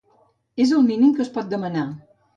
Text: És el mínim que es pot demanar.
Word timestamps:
És 0.65 0.71
el 0.77 0.81
mínim 0.87 1.11
que 1.19 1.23
es 1.27 1.31
pot 1.37 1.55
demanar. 1.55 1.89